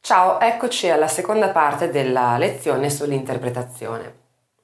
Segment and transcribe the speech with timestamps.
[0.00, 4.14] Ciao, eccoci alla seconda parte della lezione sull'interpretazione.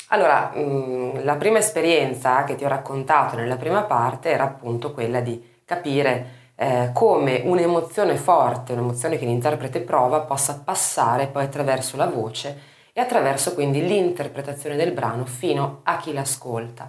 [0.08, 5.20] Allora, mm, la prima esperienza che ti ho raccontato nella prima parte era appunto quella
[5.20, 12.06] di capire eh, come un'emozione forte, un'emozione che l'interprete prova, possa passare poi attraverso la
[12.06, 12.58] voce
[12.92, 16.88] e attraverso quindi l'interpretazione del brano fino a chi l'ascolta.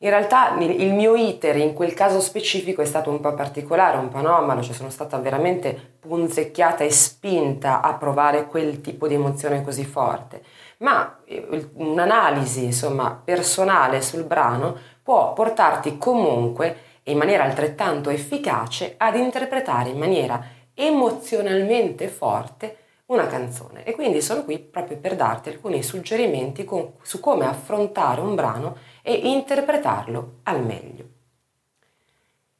[0.00, 4.08] In realtà il mio iter in quel caso specifico è stato un po' particolare, un
[4.08, 9.64] po' anomalo, cioè sono stata veramente punzecchiata e spinta a provare quel tipo di emozione
[9.64, 10.42] così forte.
[10.78, 19.16] Ma eh, un'analisi, insomma, personale sul brano può portarti comunque in maniera altrettanto efficace ad
[19.16, 20.40] interpretare in maniera
[20.74, 27.20] emozionalmente forte una canzone e quindi sono qui proprio per darti alcuni suggerimenti con, su
[27.20, 28.76] come affrontare un brano
[29.08, 31.04] e interpretarlo al meglio.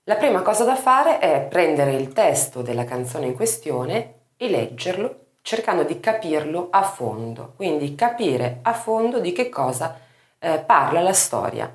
[0.04, 5.26] La prima cosa da fare è prendere il testo della canzone in questione e leggerlo
[5.42, 9.98] cercando di capirlo a fondo, quindi capire a fondo di che cosa
[10.38, 11.70] eh, parla la storia.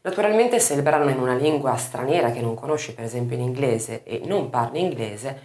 [0.00, 3.42] Naturalmente se il brano è in una lingua straniera che non conosci, per esempio in
[3.42, 5.38] inglese, e non parli inglese,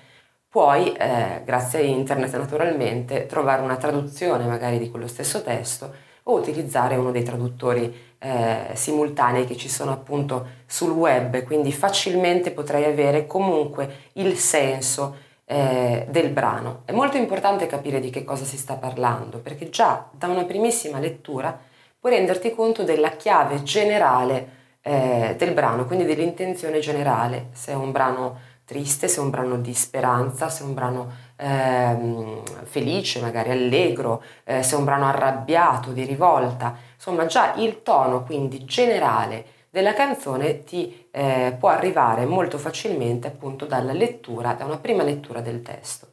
[0.47, 6.33] puoi, eh, grazie a internet naturalmente, trovare una traduzione magari di quello stesso testo o
[6.33, 12.85] utilizzare uno dei traduttori eh, simultanei che ci sono appunto sul web, quindi facilmente potrai
[12.85, 16.81] avere comunque il senso eh, del brano.
[16.85, 20.99] È molto importante capire di che cosa si sta parlando, perché già da una primissima
[20.99, 21.57] lettura
[21.99, 27.91] puoi renderti conto della chiave generale eh, del brano, quindi dell'intenzione generale, se è un
[27.91, 33.49] brano triste, se è un brano di speranza, se è un brano ehm, felice, magari
[33.49, 36.75] allegro, eh, se è un brano arrabbiato, di rivolta.
[36.99, 43.65] Insomma, già il tono quindi generale della canzone ti eh, può arrivare molto facilmente appunto
[43.65, 46.07] dalla lettura, da una prima lettura del testo.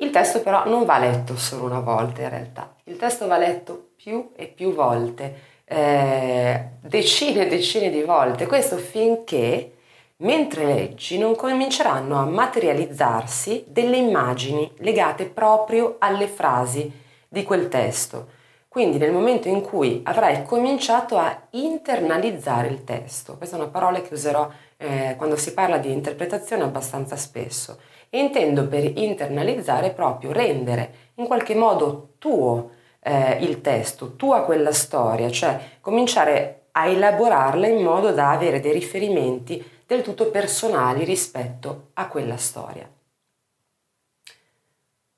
[0.00, 3.90] Il testo però non va letto solo una volta in realtà, il testo va letto
[3.94, 9.74] più e più volte, eh, decine e decine di volte, questo finché
[10.16, 16.90] mentre leggi non cominceranno a materializzarsi delle immagini legate proprio alle frasi
[17.28, 18.37] di quel testo.
[18.68, 24.02] Quindi nel momento in cui avrai cominciato a internalizzare il testo, questa è una parola
[24.02, 24.46] che userò
[24.76, 27.78] eh, quando si parla di interpretazione abbastanza spesso,
[28.10, 34.72] e intendo per internalizzare proprio rendere in qualche modo tuo eh, il testo, tua quella
[34.72, 41.88] storia, cioè cominciare a elaborarla in modo da avere dei riferimenti del tutto personali rispetto
[41.94, 42.86] a quella storia.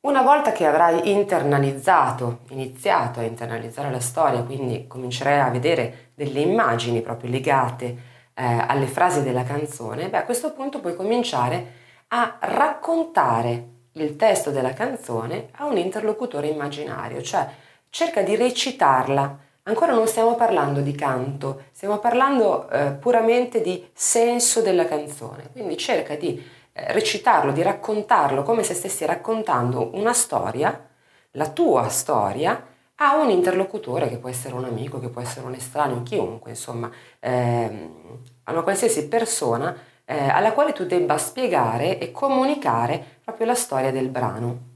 [0.03, 6.41] Una volta che avrai internalizzato, iniziato a internalizzare la storia, quindi comincerai a vedere delle
[6.41, 7.85] immagini proprio legate
[8.33, 11.73] eh, alle frasi della canzone, beh, a questo punto puoi cominciare
[12.09, 17.47] a raccontare il testo della canzone a un interlocutore immaginario, cioè
[17.91, 19.39] cerca di recitarla.
[19.65, 25.77] Ancora non stiamo parlando di canto, stiamo parlando eh, puramente di senso della canzone, quindi
[25.77, 26.43] cerca di
[26.89, 30.89] recitarlo, di raccontarlo come se stessi raccontando una storia,
[31.33, 32.67] la tua storia,
[33.03, 36.91] a un interlocutore che può essere un amico, che può essere un estraneo, chiunque, insomma,
[37.19, 39.75] ehm, a una qualsiasi persona
[40.05, 44.70] eh, alla quale tu debba spiegare e comunicare proprio la storia del brano.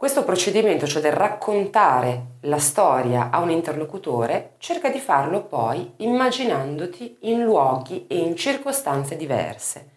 [0.00, 7.18] Questo procedimento, cioè del raccontare la storia a un interlocutore, cerca di farlo poi immaginandoti
[7.24, 9.90] in luoghi e in circostanze diverse.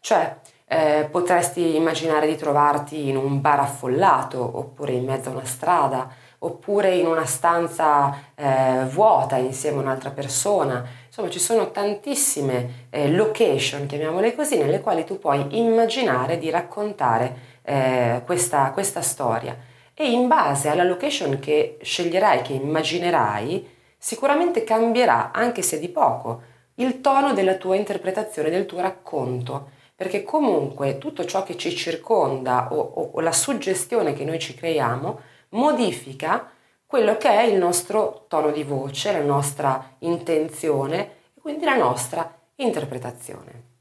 [0.00, 5.44] Cioè, eh, potresti immaginare di trovarti in un bar affollato, oppure in mezzo a una
[5.44, 10.82] strada, oppure in una stanza eh, vuota insieme a un'altra persona.
[11.06, 17.52] Insomma, ci sono tantissime eh, location, chiamiamole così, nelle quali tu puoi immaginare di raccontare
[17.64, 19.56] eh, questa, questa storia
[19.94, 26.42] e in base alla location che sceglierai, che immaginerai, sicuramente cambierà, anche se di poco,
[26.76, 32.72] il tono della tua interpretazione, del tuo racconto, perché comunque tutto ciò che ci circonda
[32.72, 35.20] o, o, o la suggestione che noi ci creiamo
[35.50, 36.50] modifica
[36.84, 41.00] quello che è il nostro tono di voce, la nostra intenzione
[41.36, 43.73] e quindi la nostra interpretazione.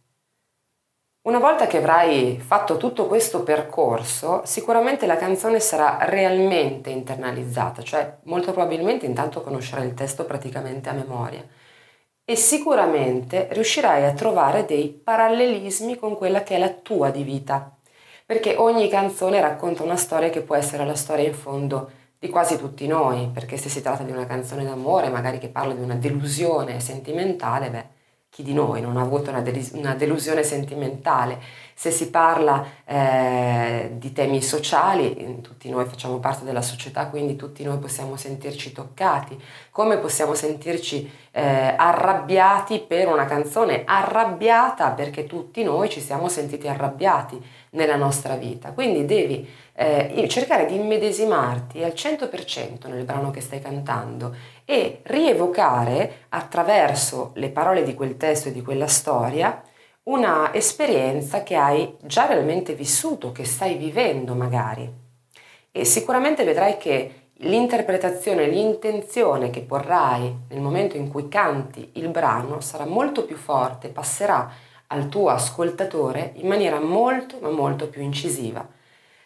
[1.25, 8.18] Una volta che avrai fatto tutto questo percorso, sicuramente la canzone sarà realmente internalizzata, cioè
[8.24, 11.42] molto probabilmente intanto conoscerai il testo praticamente a memoria.
[12.25, 17.74] E sicuramente riuscirai a trovare dei parallelismi con quella che è la tua di vita,
[18.25, 21.90] perché ogni canzone racconta una storia che può essere la storia in fondo
[22.20, 25.74] di quasi tutti noi, perché se si tratta di una canzone d'amore, magari che parla
[25.74, 27.93] di una delusione sentimentale, beh,
[28.33, 31.39] chi di noi non ha avuto una, delis- una delusione sentimentale?
[31.75, 37.64] Se si parla eh, di temi sociali, tutti noi facciamo parte della società, quindi tutti
[37.64, 39.42] noi possiamo sentirci toccati.
[39.72, 43.84] Come possiamo sentirci eh, arrabbiati per una canzone?
[43.86, 47.42] Arrabbiata perché tutti noi ci siamo sentiti arrabbiati
[47.72, 48.72] nella nostra vita.
[48.72, 54.36] Quindi devi eh, cercare di immedesimarti al 100% nel brano che stai cantando
[54.66, 59.62] e rievocare attraverso le parole di quel testo e di quella storia
[60.03, 64.91] una esperienza che hai già realmente vissuto, che stai vivendo magari.
[65.71, 72.59] E sicuramente vedrai che l'interpretazione, l'intenzione che porrai nel momento in cui canti il brano
[72.59, 74.51] sarà molto più forte, passerà
[74.88, 78.67] al tuo ascoltatore in maniera molto ma molto più incisiva.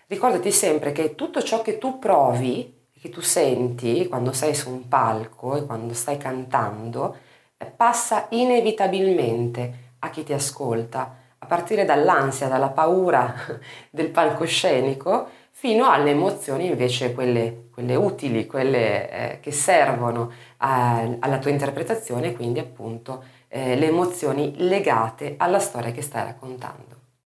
[0.07, 4.87] Ricordati sempre che tutto ciò che tu provi che tu senti quando sei su un
[4.87, 7.15] palco e quando stai cantando
[7.57, 13.33] eh, passa inevitabilmente a chi ti ascolta, a partire dall'ansia, dalla paura
[13.89, 21.39] del palcoscenico fino alle emozioni invece quelle, quelle utili, quelle eh, che servono a, alla
[21.39, 26.96] tua interpretazione, quindi appunto eh, le emozioni legate alla storia che stai raccontando.